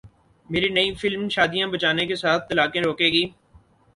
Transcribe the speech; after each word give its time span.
میری 0.49 0.69
نئی 0.75 0.89
فلم 1.01 1.23
شادیاں 1.35 1.67
بچانے 1.73 2.05
کے 2.09 2.15
ساتھ 2.23 2.47
طلاقیں 2.49 2.81
روکے 2.81 3.07
گی 3.13 3.23